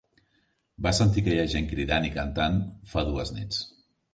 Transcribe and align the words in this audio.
Vas 0.85 1.01
sentir 1.01 1.23
aquella 1.25 1.45
gent 1.53 1.69
cridant 1.73 2.09
i 2.09 2.11
cantant 2.17 2.59
fa 2.95 3.05
dues 3.11 3.37
nits. 3.37 3.63